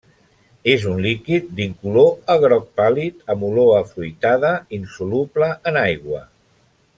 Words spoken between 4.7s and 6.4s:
insoluble en aigua.